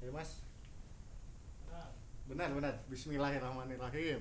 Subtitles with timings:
[0.00, 0.40] Ya mas.
[2.24, 2.74] Benar benar.
[2.88, 4.18] Bismillahirrahmanirrahim.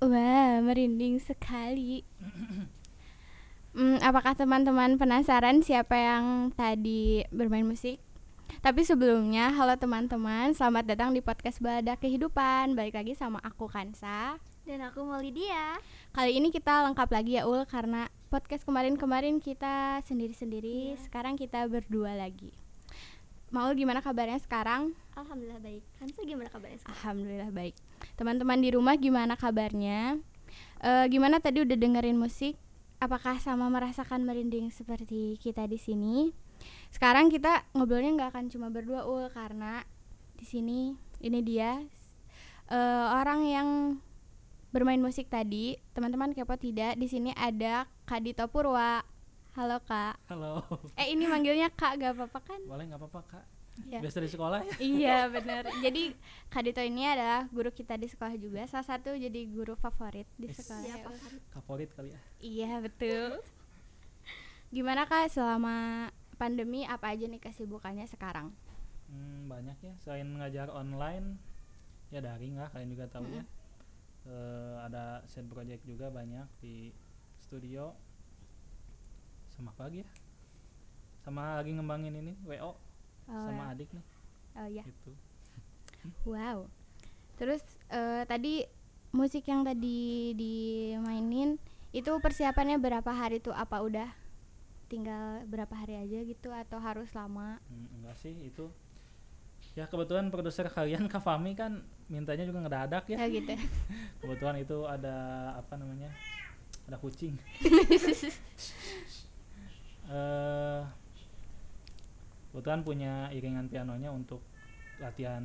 [0.00, 2.00] Wah, merinding sekali.
[3.76, 8.00] Hmm, apakah teman-teman penasaran siapa yang tadi bermain musik?
[8.64, 12.74] Tapi sebelumnya, halo teman-teman, selamat datang di podcast Balada Kehidupan.
[12.74, 14.40] Balik lagi sama aku Kansa.
[14.64, 15.76] Dan aku mau Lydia.
[16.10, 21.00] Kali ini kita lengkap lagi ya Ul karena podcast kemarin-kemarin kita sendiri-sendiri, Iya.
[21.06, 22.50] sekarang kita berdua lagi.
[23.52, 24.96] Maul gimana kabarnya sekarang?
[25.12, 25.82] Alhamdulillah baik.
[26.00, 26.96] Kansa gimana kabarnya sekarang?
[26.96, 27.76] Alhamdulillah baik.
[28.20, 30.20] Teman-teman di rumah gimana kabarnya?
[30.84, 32.52] Eh, gimana tadi udah dengerin musik?
[33.00, 36.28] Apakah sama merasakan merinding seperti kita di sini?
[36.92, 39.88] Sekarang kita ngobrolnya nggak akan cuma berdua ul karena
[40.36, 40.92] di sini
[41.24, 41.80] ini dia
[42.68, 43.68] eh, orang yang
[44.68, 45.80] bermain musik tadi.
[45.96, 47.00] Teman-teman kepo tidak?
[47.00, 49.00] Di sini ada Kak Dito Purwa.
[49.56, 50.20] Halo Kak.
[50.28, 50.68] Halo.
[51.00, 52.60] Eh ini manggilnya Kak gak apa-apa kan?
[52.68, 53.59] Boleh nggak apa-apa kak?
[53.86, 54.00] Ya.
[54.02, 54.72] Biasa di sekolah ya?
[54.98, 55.64] iya benar.
[55.80, 56.12] Jadi
[56.48, 58.66] Kak Dito ini adalah guru kita di sekolah juga.
[58.66, 60.60] Salah satu jadi guru favorit di Yes.
[60.60, 60.84] sekolah.
[60.84, 61.10] Siapa?
[61.50, 62.20] Kapolit kali ya?
[62.38, 63.40] Iya betul.
[64.70, 68.54] Gimana Kak selama pandemi apa aja nih kesibukannya sekarang?
[69.10, 69.94] Hmm, banyak ya.
[69.98, 71.34] Selain ngajar online,
[72.08, 73.42] ya daring lah kalian juga tahu ya.
[74.24, 76.94] Eh, ada set project juga banyak di
[77.42, 77.90] studio.
[79.50, 80.08] Sama apa lagi ya?
[81.20, 82.72] Sama lagi ngembangin ini WO
[83.28, 84.04] Oh, sama adik nih
[84.56, 84.84] oh ya.
[84.86, 85.10] gitu.
[86.28, 86.68] Wow.
[87.36, 87.60] Terus
[87.92, 88.64] eh, tadi
[89.12, 91.60] musik yang tadi dimainin
[91.92, 93.52] itu persiapannya berapa hari tuh?
[93.52, 94.08] Apa udah
[94.88, 97.60] tinggal berapa hari aja gitu atau harus lama?
[97.68, 98.68] Hmm, enggak sih itu
[99.78, 103.54] ya kebetulan produser kalian Kak Fami kan mintanya juga ngedadak ya Ya gitu.
[104.24, 105.16] kebetulan itu ada
[105.54, 106.10] apa namanya
[106.90, 107.38] ada kucing
[110.10, 110.82] eh
[112.50, 114.42] kebetulan punya iringan pianonya untuk
[114.98, 115.42] latihan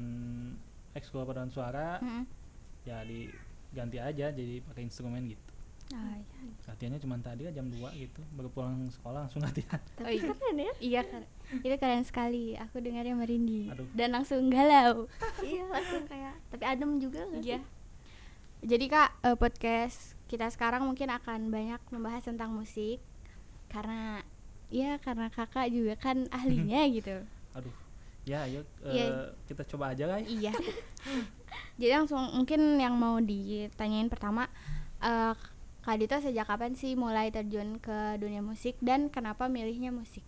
[0.91, 2.23] ekskul paduan suara Mm-mm.
[2.83, 5.43] ya diganti aja jadi pakai instrumen gitu
[5.93, 6.49] Oh, iya.
[6.65, 10.33] latihannya cuma tadi jam 2 gitu baru pulang sekolah langsung latihan Oh, iya.
[10.33, 10.73] Keren ya?
[10.81, 11.25] Iya, keren.
[11.61, 12.57] itu keren sekali.
[12.57, 13.85] Aku dengarnya merinding Aduh.
[13.93, 15.05] dan langsung galau.
[15.45, 17.53] iya langsung kayak tapi adem juga sih?
[17.53, 17.61] Iya.
[18.65, 22.97] Jadi kak eh, podcast kita sekarang mungkin akan banyak membahas tentang musik
[23.69, 24.25] karena
[24.67, 27.21] ya karena kakak juga kan ahlinya gitu.
[27.53, 27.75] aduh
[28.25, 29.31] ya ayo Iya.
[29.45, 30.53] kita coba aja lah ya Iya.
[31.79, 34.47] Jadi langsung mungkin yang mau ditanyain pertama
[34.99, 35.35] eh
[35.85, 40.25] Kak Dito sejak kapan sih mulai terjun ke dunia musik dan kenapa milihnya musik?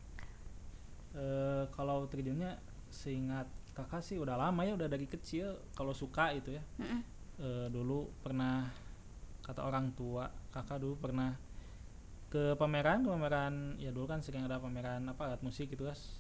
[1.18, 2.62] Eh, kalau terjunnya
[2.94, 7.02] seingat kakak sih udah lama ya udah dari kecil kalau suka itu ya Mm-mm.
[7.38, 8.70] Eh, dulu pernah
[9.42, 11.34] kata orang tua kakak dulu pernah
[12.28, 16.20] ke pameran ke pameran ya dulu kan sering ada pameran apa alat musik gitu guys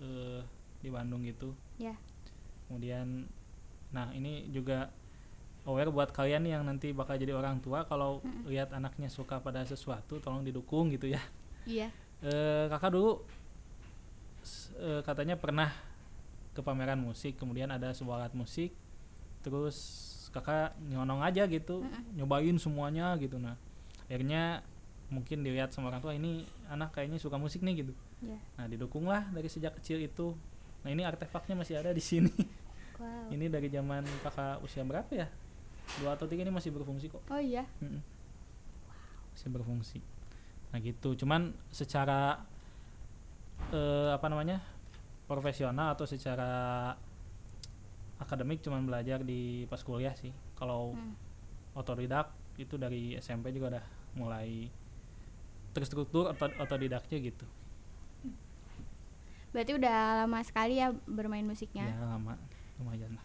[0.00, 0.40] eh,
[0.80, 1.92] di Bandung gitu Ya.
[2.66, 3.28] kemudian
[3.92, 4.88] nah ini juga
[5.64, 8.48] aware buat kalian nih yang nanti bakal jadi orang tua kalau Mm-mm.
[8.48, 11.20] lihat anaknya suka pada sesuatu tolong didukung gitu ya
[11.64, 11.88] Iya.
[12.20, 13.24] Eh, kakak dulu
[14.76, 15.72] eh, katanya pernah
[16.52, 18.70] ke pameran musik kemudian ada sebuah alat musik
[19.42, 19.76] terus
[20.30, 22.16] kakak nyonong aja gitu Mm-mm.
[22.16, 23.54] nyobain semuanya gitu nah
[24.06, 24.60] akhirnya
[25.08, 28.40] mungkin dilihat sama orang tua ini anak kayaknya suka musik nih gitu Ya.
[28.56, 30.32] nah didukung lah dari sejak kecil itu
[30.80, 32.32] nah ini artefaknya masih ada di sini
[32.94, 33.26] Wow.
[33.28, 35.26] ini dari zaman kakak usia berapa ya
[35.98, 37.66] dua atau tiga ini masih berfungsi kok Oh iya.
[37.82, 37.98] Mm-mm.
[39.30, 39.98] masih berfungsi
[40.70, 42.38] nah gitu cuman secara
[43.68, 44.62] eh, apa namanya
[45.26, 46.94] profesional atau secara
[48.16, 51.12] akademik cuman belajar di pas kuliah sih kalau Hmm.
[51.74, 53.84] otodidak itu dari SMP juga udah
[54.14, 54.70] mulai
[55.74, 57.44] terstruktur oto- otodidaknya gitu
[59.50, 61.86] Berarti udah lama sekali ya bermain musiknya.
[61.86, 62.34] ya lama
[62.76, 63.24] lumayan lah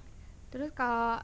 [0.50, 1.22] Terus kalau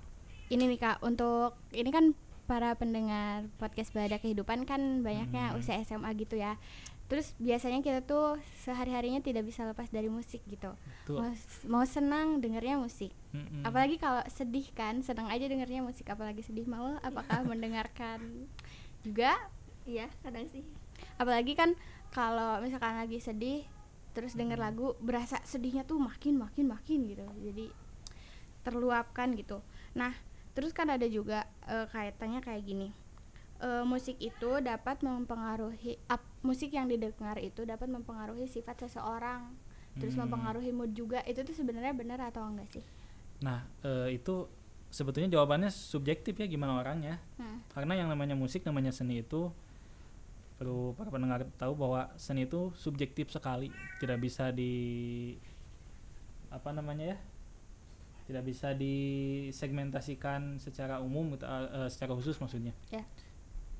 [0.47, 2.13] ini nih kak, untuk ini kan
[2.45, 5.57] para pendengar podcast Bada Kehidupan kan banyaknya Hmm.
[5.57, 6.57] usia SMA gitu ya.
[7.05, 10.73] Terus biasanya kita tuh sehari-harinya tidak bisa lepas dari musik gitu.
[11.05, 11.17] Tuh.
[11.19, 11.33] Mau,
[11.67, 13.13] mau senang dengernya musik.
[13.31, 13.61] Mm-mm.
[13.61, 16.05] Apalagi kalau sedih kan, senang aja dengernya musik.
[16.05, 18.49] Apalagi sedih mau apakah mendengarkan
[19.01, 19.37] juga?
[19.83, 20.65] Iya kadang sih.
[21.15, 21.73] Apalagi kan
[22.09, 23.63] kalau misalkan lagi sedih
[24.11, 24.65] terus denger Hmm.
[24.71, 27.25] lagu berasa sedihnya tuh makin makin makin gitu.
[27.41, 27.67] Jadi
[28.61, 29.61] terluapkan gitu.
[29.93, 30.15] Nah,
[30.51, 32.89] terus kan ada juga eh, kaitannya kayak gini.
[33.57, 39.51] Eh, musik itu dapat mempengaruhi ap- musik yang didengar itu dapat mempengaruhi sifat seseorang.
[39.95, 40.27] Terus Hmm.
[40.27, 41.23] mempengaruhi mood juga.
[41.23, 42.85] Itu tuh sebenarnya benar atau enggak sih?
[43.35, 44.47] nah eh, itu
[44.87, 47.59] sebetulnya jawabannya subjektif ya gimana orangnya Hmm.
[47.67, 49.51] karena yang namanya musik namanya seni itu
[50.55, 53.71] perlu para pendengar tahu bahwa seni itu subjektif sekali.
[53.99, 55.35] Tidak bisa di
[56.51, 57.17] apa namanya ya
[58.25, 62.73] tidak bisa disegmentasikan secara umum gitu, eh, secara khusus maksudnya.
[62.89, 63.05] Ya.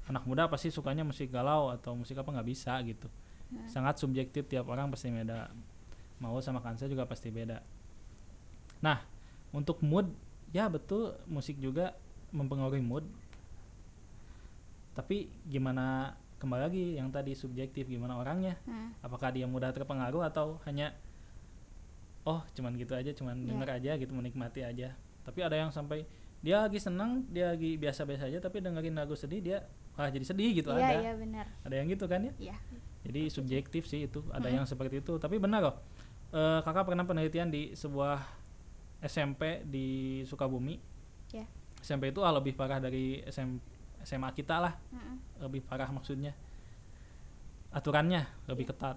[0.05, 3.09] anak muda pasti sukanya musik galau atau musik apa nggak bisa gitu.
[3.45, 3.61] Hmm.
[3.69, 5.49] sangat subjektif tiap orang pasti beda.
[6.21, 7.61] Mau sama kansa juga pasti beda.
[8.85, 9.01] Nah
[9.49, 10.13] untuk mood
[10.53, 11.97] ya betul musik juga
[12.29, 13.05] mempengaruhi mood.
[14.93, 18.91] Tapi gimana kembali lagi yang tadi subjektif gimana orangnya Hmm.
[18.99, 20.91] apakah dia mudah terpengaruh atau hanya
[22.23, 23.47] oh cuman gitu aja cuman Ya.
[23.49, 26.03] denger aja gitu menikmati aja tapi ada yang sampai
[26.39, 29.57] dia lagi senang dia lagi biasa-biasa aja tapi dengerin lagu sedih dia
[29.93, 31.45] wah jadi sedih gitu Iya, ada iya benar.
[31.61, 32.55] ada yang gitu kan ya Iya.
[33.03, 34.55] jadi subjektif sih itu ada Mm-mm.
[34.55, 35.77] yang seperti itu tapi benar loh
[36.27, 38.19] Eh, kakak pernah penelitian di sebuah
[38.99, 39.87] SMP di
[40.21, 40.75] Sukabumi
[41.31, 41.47] Ya.
[41.79, 43.55] SMP itu ah, lebih parah dari SM,
[44.05, 44.73] SMA kita lah.
[44.93, 45.43] Mm-mm.
[45.43, 46.31] lebih parah maksudnya.
[47.75, 48.95] Aturannya lebih ketat.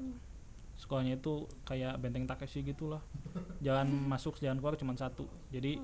[0.78, 3.02] Sekolahnya itu kayak benteng Takeshi gitu lah
[3.58, 5.26] jalan masuk jalan keluar cuma satu.
[5.50, 5.82] Jadi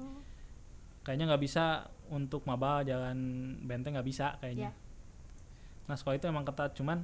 [1.02, 3.18] kayaknya nggak bisa untuk maba jalan
[3.66, 4.70] benteng nggak bisa kayaknya.
[4.70, 4.72] Ya.
[5.84, 6.78] nah sekolah itu emang ketat.
[6.78, 7.02] Cuman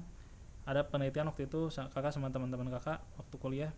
[0.68, 3.72] ada penelitian waktu itu kakak sama teman-teman kakak waktu kuliah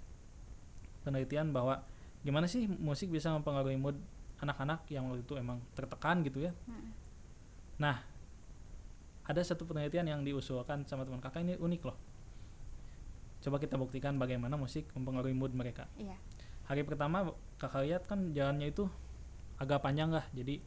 [1.03, 1.83] penelitian bahwa
[2.23, 3.99] gimana sih musik bisa mempengaruhi mood
[4.39, 6.53] anak-anak yang waktu itu emang tertekan gitu ya.
[6.67, 6.91] Mm.
[7.79, 8.12] nah
[9.23, 11.97] ada satu penelitian yang diusulkan sama teman kakak ini unik loh.
[13.43, 15.87] Coba kita buktikan bagaimana musik mempengaruhi mood mereka.
[15.99, 16.15] Iya.
[16.63, 18.87] hari pertama kakak lihat kan jalannya itu
[19.59, 20.63] agak panjang lah jadi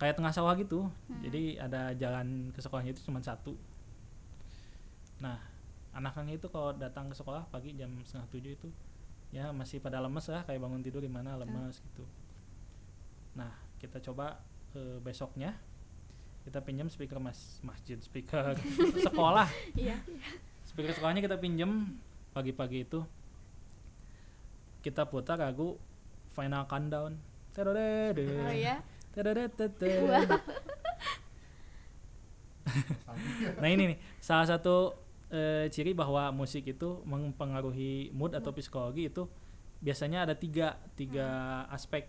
[0.00, 0.88] kayak tengah sawah gitu.
[0.88, 1.20] Hmm.
[1.20, 3.56] jadi ada jalan ke sekolahnya itu cuma satu.
[5.20, 5.40] Nah
[5.96, 8.68] anak-anaknya itu kalau datang ke sekolah pagi jam setengah tujuh itu
[9.32, 12.04] ya masih pada lemes lah kayak bangun tidur gimana lemes gitu.
[13.36, 14.40] Nah kita coba
[14.76, 15.56] eh, besoknya
[16.46, 18.54] kita pinjam speaker mas masjid speaker
[19.06, 19.98] sekolah Iya.
[20.62, 21.98] speaker sekolahnya kita pinjem
[22.30, 23.02] pagi-pagi itu
[24.80, 25.74] kita putar lagu
[26.30, 27.18] Final Countdown
[27.50, 28.22] Tadadada.
[28.46, 28.76] Oh ya.
[30.04, 30.22] Wah.
[33.62, 34.92] nah ini nih salah satu
[35.32, 39.24] eh, ciri bahwa musik itu mempengaruhi mood atau psikologi itu
[39.80, 41.26] biasanya ada tiga tiga
[41.72, 42.06] aspek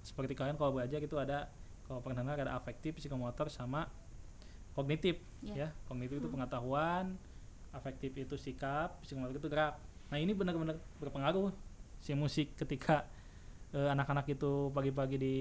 [0.00, 1.50] seperti kalian kalau belajar itu ada
[1.90, 3.90] kalau dengar ada afektif psikomotor sama
[4.72, 5.66] kognitif Iya.
[5.66, 5.68] ya.
[5.90, 7.18] Kognitif itu pengetahuan
[7.74, 9.74] afektif itu sikap psikomotor itu gerak.
[10.10, 11.50] Nah ini benar-benar berpengaruh
[11.98, 13.02] si musik ketika
[13.74, 15.36] eh, anak-anak itu pagi-pagi di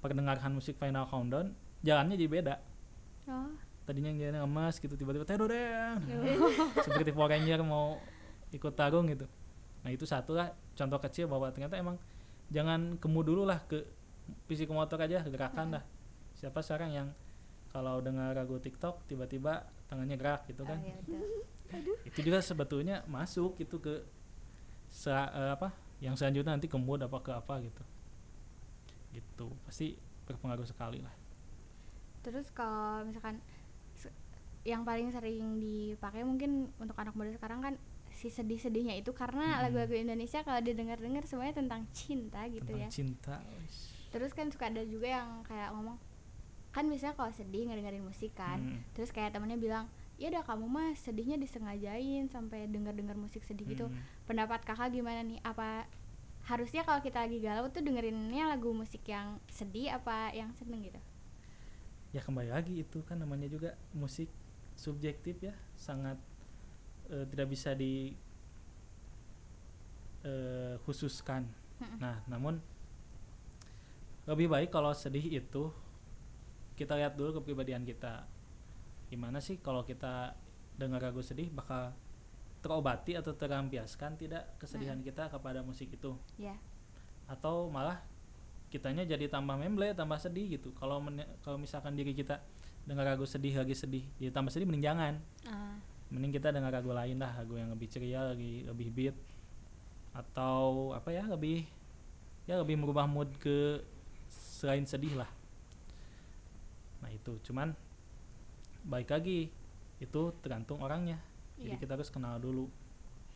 [0.00, 2.54] perdengarkan musik final countdown jalannya jadi beda.
[3.28, 3.52] Oh.
[3.84, 5.98] tadinya jalannya emas gitu tiba-tiba tedodeng
[6.86, 7.98] seperti Power Ranger mau
[8.50, 9.26] ikut tarung gitu.
[9.82, 11.98] Nah itu satu lah contoh kecil bahwa ternyata emang
[12.54, 13.82] jangan kemu dulu lah ke
[14.46, 15.84] psikomotor aja gerakan dah.
[16.34, 17.08] Siapa sekarang yang
[17.70, 20.78] kalau dengar lagu TikTok tiba-tiba tangannya gerak gitu kan?
[20.78, 20.96] Oh, iya,
[22.02, 24.02] itu juga sebetulnya masuk itu ke
[24.90, 25.70] se- eh, apa
[26.02, 27.82] yang selanjutnya nanti ke mood apa ke apa gitu.
[29.14, 29.46] Gitu.
[29.66, 29.94] Pasti
[30.26, 31.14] berpengaruh sekali lah.
[32.26, 33.38] Terus kalau misalkan
[34.60, 37.74] yang paling sering dipakai mungkin untuk anak muda sekarang kan
[38.12, 39.62] si sedih-sedihnya itu karena Hmm.
[39.64, 42.88] lagu-lagu Indonesia kalau didengar-dengar semuanya tentang cinta gitu tentang ya.
[42.92, 43.36] cinta.
[44.10, 45.98] Terus kan suka ada juga yang kayak ngomong
[46.70, 48.62] kan biasanya kalau sedih ngedengerin musik kan.
[48.62, 48.80] Hmm.
[48.94, 49.90] Terus kayak temennya bilang,
[50.22, 53.98] "Ya udah kamu mah sedihnya disengajain sampai denger-denger musik sedih gitu." Hmm.
[54.26, 55.42] Pendapat Kakak gimana nih?
[55.42, 55.90] Apa
[56.46, 61.00] harusnya kalau kita lagi galau tuh dengerinnya lagu musik yang sedih apa yang seneng gitu?
[62.10, 64.26] ya kembali lagi itu kan namanya juga musik
[64.74, 66.18] subjektif ya sangat
[67.06, 68.14] eh, tidak bisa di
[70.26, 71.46] eh, khususkan
[72.02, 72.60] nah namun
[74.30, 75.74] lebih baik kalau sedih itu
[76.78, 78.30] kita lihat dulu kepribadian kita.
[79.10, 80.38] Gimana sih kalau kita
[80.78, 81.90] dengar lagu sedih bakal
[82.62, 86.14] terobati atau terampiaskan tidak kesedihan kita kepada musik itu?
[86.38, 86.54] Ya.
[87.30, 88.02] atau malah
[88.74, 90.74] kitanya jadi tambah memble tambah sedih gitu.
[90.74, 90.98] Kalau
[91.46, 92.42] kalau misalkan diri kita
[92.82, 95.14] dengar lagu sedih lagi sedih jadi tambah sedih mending jangan.
[95.46, 95.78] Ah,
[96.10, 99.16] mending kita dengar lagu lain dah lagu yang lebih ceria lagi lebih beat.
[100.10, 101.70] Atau apa ya lebih
[102.50, 103.78] ya lebih merubah mood ke
[104.60, 105.30] selain sedih lah.
[107.00, 107.40] Nah itu.
[107.48, 107.72] Cuman
[108.84, 109.48] baik lagi
[109.96, 111.16] itu tergantung orangnya.
[111.56, 111.80] Jadi Iya.
[111.80, 112.68] kita harus kenal dulu.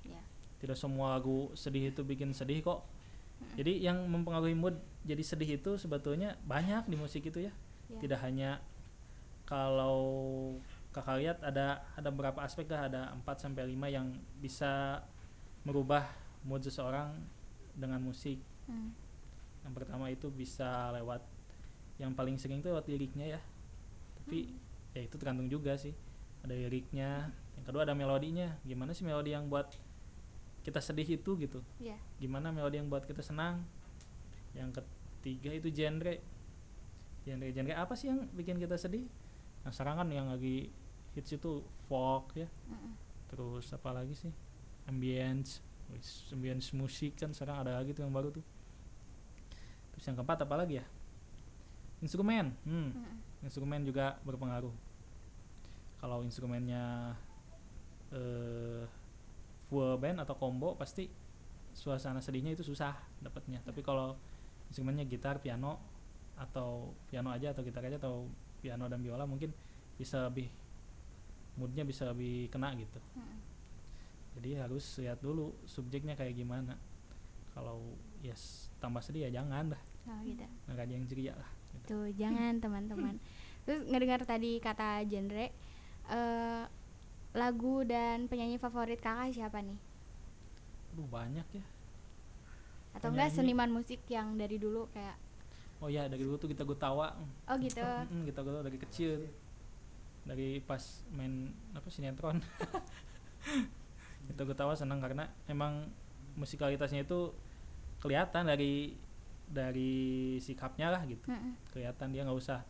[0.04, 0.20] Ya.
[0.60, 2.84] tidak semua lagu sedih itu bikin sedih kok.
[3.56, 7.52] Jadi yang mempengaruhi mood jadi sedih itu sebetulnya banyak di musik itu ya.
[7.88, 8.00] Ya.
[8.00, 8.60] tidak hanya
[9.44, 10.00] kalau
[10.92, 12.88] kakak lihat ada ada beberapa aspek lah.
[12.88, 15.04] Ada 4 sampai 5 yang bisa
[15.64, 16.04] merubah
[16.44, 17.16] mood seseorang
[17.76, 18.40] dengan musik.
[18.68, 18.92] Hmm.
[19.64, 21.24] Yang pertama itu bisa lewat
[21.96, 23.40] yang paling sering itu lewat liriknya ya.
[24.20, 24.52] Tapi
[24.92, 25.96] ya itu tergantung juga sih.
[26.44, 28.60] Ada liriknya yang kedua ada melodinya.
[28.62, 29.72] Gimana sih melodi yang buat
[30.64, 31.60] kita sedih itu gitu?
[31.76, 32.00] Ya.
[32.16, 33.64] gimana melodi yang buat kita senang?
[34.52, 36.14] Yang ketiga itu genre.
[37.24, 39.08] Genre genre apa sih yang bikin kita sedih?
[39.64, 40.68] Nah sekarang kan yang lagi
[41.16, 42.48] hits itu folk ya.
[42.68, 42.92] Mm-mm.
[43.32, 44.32] terus apa lagi sih?
[44.84, 45.64] Ambience.
[46.32, 48.44] Ambience musik kan sekarang ada lagi tuh yang baru tuh
[49.94, 50.86] terus yang keempat apa lagi ya?
[52.02, 52.52] Instrumen.
[52.66, 52.90] Hmm.
[52.92, 53.16] Mm-mm.
[53.46, 54.72] instrumen juga berpengaruh.
[56.00, 57.14] Kalau instrumennya
[58.12, 58.84] eh
[59.70, 61.08] full band atau combo pasti
[61.72, 63.62] suasana sedihnya itu susah dapatnya.
[63.64, 64.18] Tapi kalau
[64.68, 65.80] instrumennya gitar piano
[66.34, 68.26] atau piano aja atau gitar aja atau
[68.58, 69.54] piano dan biola mungkin
[69.94, 70.50] bisa lebih
[71.54, 72.98] moodnya bisa lebih kena gitu.
[73.14, 73.38] Mm-mm.
[74.34, 76.74] jadi harus lihat dulu subjeknya kayak gimana
[77.54, 80.44] kalau yes tambah sedih ya jangan dah Oh, gitu.
[80.68, 81.84] nggak ada yang ceria lah gitu.
[81.88, 83.16] Tuh, jangan teman-teman.
[83.64, 85.48] Terus ngedengar tadi kata genre
[86.04, 86.62] eh
[87.32, 89.80] lagu dan penyanyi favorit Kakak siapa nih?
[90.92, 91.64] Aduh banyak ya
[92.92, 95.16] Atau enggak seniman musik yang dari dulu kayak
[95.80, 97.16] oh ya dari dulu tuh kita gutawa
[97.48, 97.80] Oh gitu.
[98.28, 99.24] Kita gutawa dari kecil
[100.24, 100.80] dari pas
[101.12, 102.40] main apa sinetron
[104.28, 105.84] kita gutawa senang karena emang
[106.34, 107.28] musikalitasnya itu
[108.04, 108.92] kelihatan dari
[109.44, 109.92] dari
[110.38, 111.24] sikapnya lah gitu.
[111.24, 111.56] Mm-mm.
[111.72, 112.60] kelihatan dia nggak usah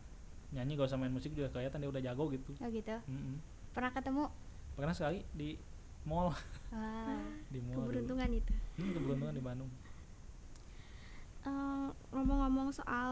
[0.49, 2.51] nyanyi nggak usah main musik juga kelihatan dia udah jago gitu.
[2.57, 2.95] Oh gitu?
[3.05, 3.35] Mm-mm.
[3.71, 4.31] pernah ketemu?
[4.73, 5.59] Pernah sekali di
[6.03, 6.31] mall.
[6.73, 7.91] Wah di mall dulu.
[7.91, 8.53] keberuntungan itu.
[8.79, 9.71] Hmm, keberuntungan di Bandung.
[11.43, 13.11] Eh, ngomong-ngomong soal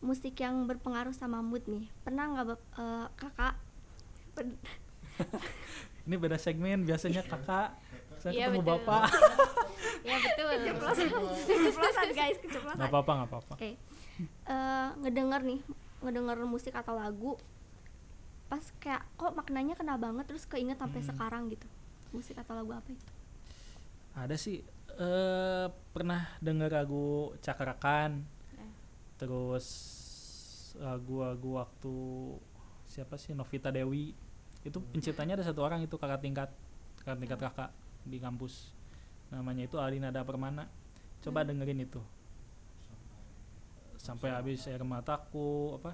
[0.00, 2.46] musik yang berpengaruh sama mood nih pernah nggak
[2.78, 3.54] eh, kakak?
[6.06, 7.74] Ini beda segmen biasanya kakak.
[8.18, 8.70] Saya Iya, ketemu betul.
[8.80, 9.02] bapak.
[9.98, 10.14] Ya
[10.50, 11.04] betul
[11.46, 13.54] keceplosan guys keceplosan nggak apa-apa nggak apa-apa.
[13.54, 13.70] Oke,
[14.44, 15.60] Eh, ngedenger nih,
[16.00, 17.38] ngedenger musik atau lagu,
[18.46, 21.08] pas kayak kok maknanya kena banget terus keinget sampai Hmm.
[21.08, 21.68] sekarang gitu.
[22.10, 23.06] Musik atau lagu apa itu?
[24.12, 24.66] ada sih.
[24.90, 28.72] Eh pernah dengar lagu cakrakan Eh.
[29.16, 29.66] terus
[30.74, 31.94] lagu-lagu waktu
[32.84, 34.10] siapa sih Novita Dewi.
[34.60, 36.50] Itu penciptanya ada satu orang itu kakak tingkat
[36.98, 37.70] kakak tingkat kakak
[38.02, 38.74] di kampus
[39.28, 40.68] namanya itu Alinada Permana
[41.20, 42.00] coba dengerin itu.
[43.98, 45.92] Sampai habis air mataku apa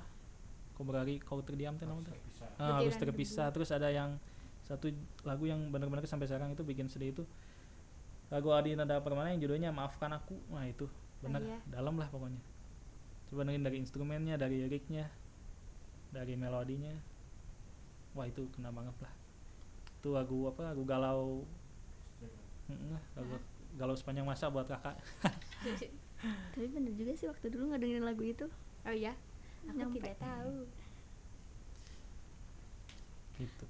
[0.75, 2.11] kau berlari kau terdiam teh namanya
[2.59, 3.47] ah, harus terpisah.
[3.55, 4.19] terus ada yang
[4.67, 4.91] satu
[5.23, 7.25] lagu yang benar-benar sampai sekarang itu bikin sedih itu.
[8.33, 10.41] Lagu Adi Nada Permana yang judulnya Maafkan Aku.
[10.51, 10.89] Nah itu.
[11.21, 11.59] Benar iya.
[11.69, 12.41] dalam lah pokoknya.
[13.29, 15.07] Coba dengerin dari instrumennya dari liriknya
[16.11, 16.95] dari melodinya.
[18.17, 19.13] Wah itu kena banget lah.
[20.01, 21.45] Itu lagu apa lagu galau
[23.15, 23.35] Lagu
[23.75, 24.95] galau sepanjang masa buat kakak
[26.55, 28.47] Tapi bener juga sih waktu dulu ngedengerin lagu itu.
[28.85, 29.13] oh ya
[29.65, 29.97] aku Nyampe.
[29.99, 30.57] tidak tahu
[33.35, 33.67] gitu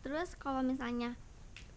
[0.00, 1.14] Terus kalau misalnya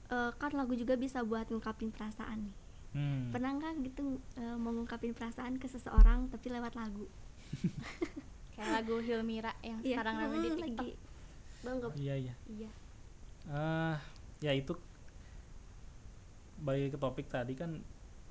[0.07, 2.55] eh, kan lagu juga bisa buat ngungkapin perasaan nih.
[2.93, 3.23] hmm.
[3.29, 4.01] Pernah nggak gitu
[4.35, 7.05] eh, mau ngungkapin perasaan ke seseorang tapi lewat lagu?
[8.53, 10.89] kayak lagu Hilmira yang Iya, sekarang ramai di hmm, TikTok lagi
[11.59, 11.91] banget.
[11.97, 12.69] iya iya Iya.
[13.49, 13.97] ah
[14.39, 14.73] ya itu
[16.59, 17.79] balik ke topik tadi kan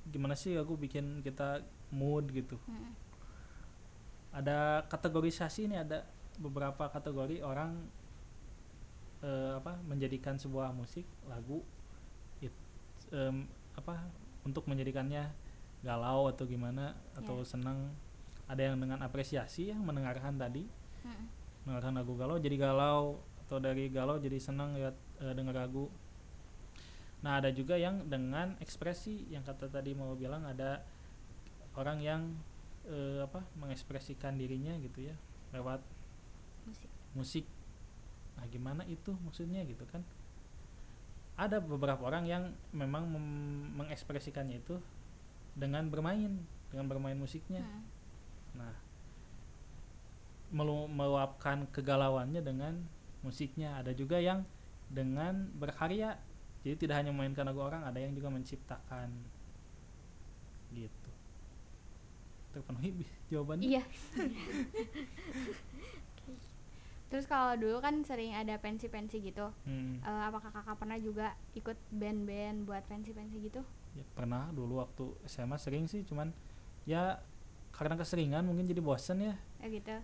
[0.05, 2.93] gimana sih aku bikin kita mood gitu Mm.
[4.31, 6.05] ada kategorisasi nih ada
[6.37, 7.75] beberapa kategori orang
[9.19, 11.59] eh, apa menjadikan sebuah musik lagu
[12.39, 12.55] it-
[13.11, 13.43] em,
[13.75, 14.07] apa
[14.41, 15.27] untuk menjadikannya
[15.81, 17.47] galau atau gimana atau Ya.
[17.49, 17.91] senang
[18.45, 20.69] ada yang dengan apresiasi yang mendengarkan tadi
[21.03, 21.25] Mm.
[21.65, 25.89] mendengarkan lagu galau jadi galau atau dari galau jadi senang lihat eh, dengar lagu
[27.19, 30.79] nah ada juga yang dengan ekspresi yang kata tadi mau bilang ada
[31.75, 32.21] orang yang
[32.87, 35.15] eh, apa mengekspresikan dirinya gitu ya
[35.51, 35.83] lewat
[36.67, 37.45] musik musik
[38.39, 39.99] nah gimana itu maksudnya gitu kan
[41.39, 42.43] ada beberapa orang yang
[42.75, 44.79] memang mem- mengekspresikannya itu
[45.55, 46.39] dengan bermain
[46.71, 47.83] dengan bermain musiknya Mm.
[48.49, 48.73] Nah,
[50.49, 52.73] melu- meluapkan kegalauannya dengan
[53.21, 53.77] musiknya.
[53.79, 54.45] Ada juga yang
[54.89, 56.17] dengan berkarya.
[56.59, 59.09] Jadi tidak hanya memainkan lagu orang, ada yang juga menciptakan.
[60.69, 61.09] Gitu.
[62.49, 63.61] Terpenuhi jawabannya?
[63.63, 63.83] iya
[67.09, 71.73] terus kalau dulu kan sering ada pensi-pensi gitu Hmm, Eh, apakah kakak pernah juga ikut
[71.89, 73.61] band-band buat pensi-pensi gitu
[73.93, 76.29] ya pernah dulu waktu SMA sering sih, cuman
[76.85, 77.17] ya
[77.69, 79.33] karena keseringan mungkin jadi bosen ya.
[79.57, 79.95] ya gitu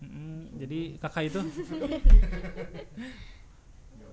[0.00, 1.40] Mm-mm, jadi kakak itu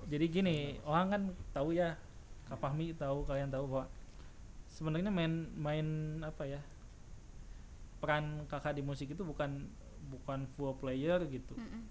[0.08, 0.56] jadi gini
[0.88, 1.94] orang kan tahu ya
[2.48, 3.84] Kak Fahmi tahu kalian tahu bahwa
[4.72, 5.86] sebenarnya main main
[6.24, 6.60] apa ya
[8.00, 9.68] peran kakak di musik itu bukan
[10.08, 11.52] bukan full player gitu.
[11.58, 11.84] Mm-mm.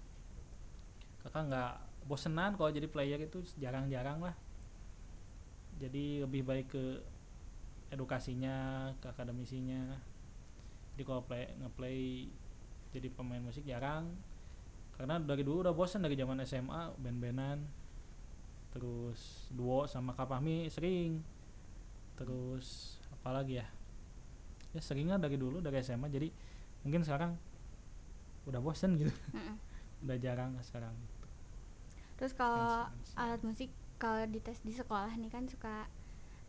[1.22, 1.72] kakak nggak
[2.08, 4.34] bosenan kalau jadi player itu jarang-jarang lah.
[5.78, 6.84] Jadi lebih baik ke
[7.94, 9.94] edukasinya ke akademisinya.
[10.96, 12.26] Jadi kalau play ngeplay
[12.90, 14.10] jadi pemain musik jarang.
[14.98, 17.62] Karena dari dulu udah bosan dari zaman SMA band-bandan
[18.74, 21.20] terus duo sama Kak Fahmi sering.
[22.18, 23.66] Terus apalagi ya?
[24.76, 26.28] Ya seringnya dari dulu dari SMA jadi
[26.84, 27.34] mungkin sekarang
[28.48, 29.12] udah bosan gitu.
[29.32, 29.56] Mm-mm.
[30.06, 30.94] udah jarang sekarang
[32.18, 35.86] terus kalau alat musik kalau dites di sekolah nih kan suka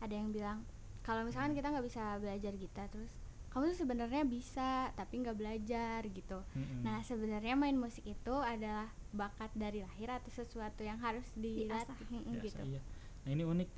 [0.02, 0.66] ada yang bilang
[1.06, 3.10] kalau misalkan kita nggak bisa belajar gitar terus
[3.50, 6.38] kamu tuh sebenarnya bisa tapi nggak belajar gitu.
[6.54, 6.86] Mm-mm.
[6.86, 12.42] nah sebenarnya main musik itu adalah bakat dari lahir atau sesuatu yang harus dilatih Biasa,
[12.46, 12.62] gitu.
[12.62, 12.82] Iya.
[13.26, 13.68] Nah ini unik.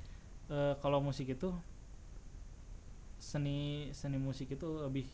[0.53, 1.49] Eh, kalau musik itu
[3.17, 5.07] seni seni musik itu lebih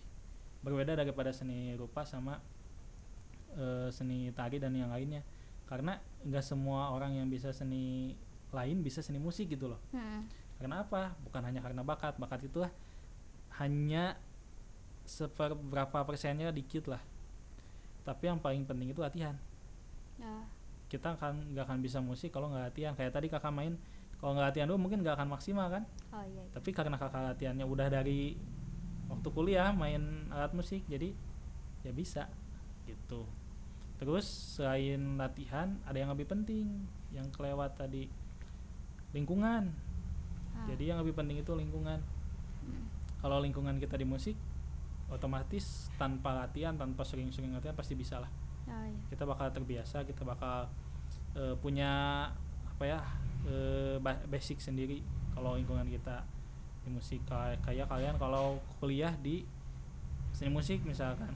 [0.66, 2.42] berbeda daripada seni rupa sama
[3.56, 5.24] eh, seni tari dan yang lainnya.
[5.70, 8.18] Karena nggak semua orang yang bisa seni
[8.50, 9.80] lain bisa seni musik gitu loh.
[9.94, 10.26] Mm,
[10.58, 11.16] karena apa?
[11.24, 12.18] Bukan hanya karena bakat.
[12.20, 12.74] Bakat itu lah
[13.62, 14.20] hanya
[15.08, 17.02] seberapa persennya dikit lah.
[18.04, 19.38] Tapi yang paling penting itu latihan
[20.22, 20.44] oh,
[20.90, 22.94] kita akan nggak akan bisa musik kalau nggak latihan.
[22.98, 23.78] Kayak tadi kakak main
[24.20, 25.84] kalau nggak latihan dulu mungkin nggak akan maksimal kan?
[26.12, 26.52] Oh iya, iya.
[26.52, 28.36] tapi karena kakak latihannya udah dari
[29.08, 31.16] waktu kuliah main alat musik jadi
[31.88, 32.28] ya bisa
[32.90, 33.24] gitu.
[34.00, 34.26] Terus
[34.60, 38.12] selain latihan ada yang lebih penting yang kelewat tadi
[39.16, 39.72] lingkungan.
[40.54, 40.66] Ah.
[40.68, 42.02] jadi yang lebih penting itu lingkungan.
[42.60, 42.86] Hmm.
[43.24, 44.36] kalau lingkungan kita di musik
[45.10, 48.30] otomatis tanpa latihan tanpa sering-sering latihan pasti bisa lah
[48.70, 49.00] Oh, iya.
[49.10, 50.70] kita bakal terbiasa kita bakal
[51.34, 51.92] eh, punya
[52.68, 53.00] apa ya
[53.98, 55.02] ba- basic sendiri
[55.32, 56.22] kalau lingkungan kita
[56.80, 59.44] di musik kayak kayak kalian kalau kuliah di
[60.32, 61.32] seni musik misalkan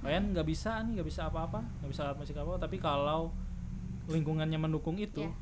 [0.00, 3.32] kalian nggak bisa nih nggak bisa apa-apa nggak bisa alat musik apa tapi kalau
[4.06, 5.32] lingkungannya mendukung itu Iya.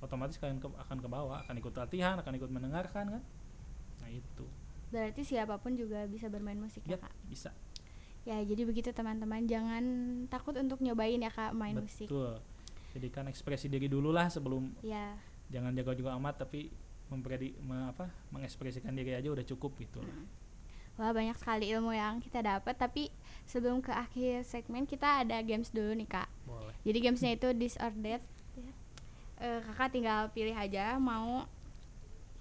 [0.00, 3.22] otomatis kalian ke- akan ke bawah akan ikut latihan akan ikut mendengarkan kan
[3.98, 4.46] nah itu
[4.88, 7.12] Berarti siapa pun juga bisa bermain musik ya, ya Kak.
[7.24, 7.50] bisa
[8.22, 9.82] Ya, jadi begitu teman-teman, jangan
[10.28, 12.06] takut untuk nyobain ya Kak main musik.
[12.06, 12.38] betul
[12.92, 15.16] jadikan ekspresi diri dulu lah sebelum Ya.
[15.48, 16.68] jangan jago juga amat tapi
[17.08, 20.12] mempredi me- apa mengekspresikan diri aja udah cukup gitu lah.
[20.12, 20.28] Hmm.
[20.94, 23.08] Wah, banyak sekali ilmu yang kita dapat, tapi
[23.42, 26.28] sebelum ke akhir segmen kita ada games dulu nih, Kak.
[26.44, 27.48] boleh Jadi gamesnya itu.
[27.48, 28.20] Ya.
[29.40, 31.48] Eh, kakak tinggal pilih aja mau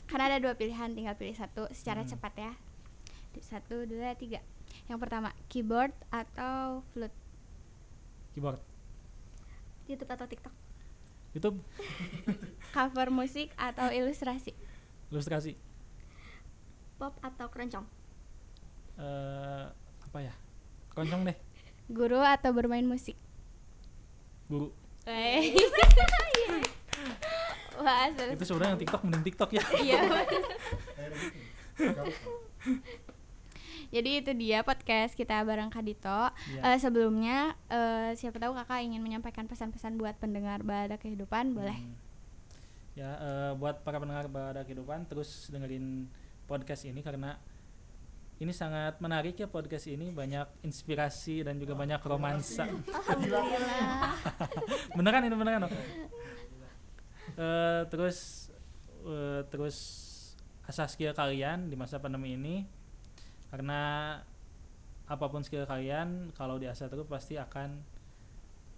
[0.06, 2.12] karena ada dua pilihan, tinggal pilih satu secara Hmm.
[2.12, 2.54] cepat ya.
[3.40, 4.44] Satu, dua, tiga.
[4.86, 7.16] Yang pertama, keyboard atau flute?
[8.32, 8.60] keyboard
[9.86, 10.54] YouTube atau TikTok
[11.32, 11.58] YouTube
[12.76, 14.56] Cover musik atau ilustrasi?
[15.08, 15.60] ilustrasi
[16.96, 17.84] pop atau keroncong
[18.96, 19.66] eh
[20.02, 20.32] apa ya
[20.90, 21.36] keroncong deh
[21.88, 23.20] Guru atau bermain musik?
[24.48, 24.72] guru
[25.04, 25.52] Eh.
[27.82, 28.32] Wah, seru.
[28.32, 30.00] itu sebenarnya yang TikTok mending TikTok ya Iya.
[30.08, 30.50] Kayak gitu.
[31.82, 32.14] Gak apa.
[33.92, 36.32] Jadi itu dia podcast kita bareng Kadito.
[36.56, 36.62] Iya.
[36.64, 41.76] Eh, sebelumnya eh, siapa tahu kakak ingin menyampaikan pesan-pesan buat pendengar Balada Kehidupan, boleh?
[41.76, 41.96] Hmm.
[42.92, 46.12] ya eh, buat para pendengar pada kehidupan terus dengerin
[46.44, 47.40] podcast ini karena
[48.42, 54.12] ini sangat menarik ya podcast ini banyak inspirasi dan juga banyak romansa alhamdulillah
[55.00, 55.72] beneran ini beneran loh.
[57.32, 58.50] Eh, terus
[59.08, 59.78] eh, terus
[60.68, 62.68] asah skill kalian di masa pandemi ini
[63.52, 63.82] karena
[65.06, 67.84] apa pun skill kalian kalau diasah terus pasti akan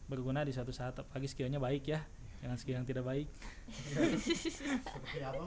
[0.04, 2.02] berguna di suatu saat apalagi skillnya baik ya
[2.42, 3.30] jangan skill yang tidak baik
[4.20, 5.44] Seperti apa?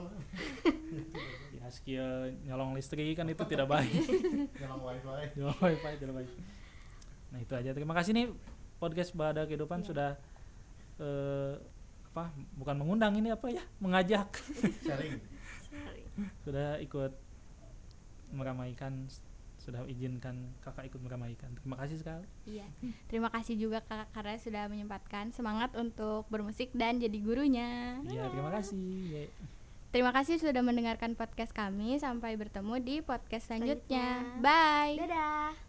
[1.53, 2.07] ya skill
[2.41, 3.91] nyolong listrik kan itu tidak baik
[4.57, 5.37] Nyolong wifi.
[5.37, 6.31] nyolong wifi tidak baik
[7.27, 8.27] nah itu aja terima kasih nih
[8.79, 9.87] podcast Bada Kehidupan Iya.
[9.91, 10.09] sudah
[10.97, 11.53] eh,
[12.07, 14.31] apa bukan mengundang ini apa ya mengajak
[14.81, 15.19] Sharing.
[16.41, 17.13] sudah ikut
[18.31, 19.07] meramaikan
[19.57, 22.67] sudah izinkan kakak ikut meramaikan terima kasih sekali Iya.
[23.11, 27.99] Terima kasih juga kakak karena sudah menyempatkan semangat untuk bermusik dan jadi gurunya.
[28.07, 29.25] iya terima kasih Ye.
[29.87, 31.95] Terima kasih sudah mendengarkan podcast kami.
[31.97, 34.23] Sampai bertemu di podcast selanjutnya.
[34.23, 34.43] Selanjutnya.
[34.43, 34.95] Bye.
[34.99, 35.66] dadah